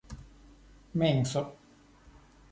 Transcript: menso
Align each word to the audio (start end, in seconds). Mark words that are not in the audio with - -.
menso 0.99 1.43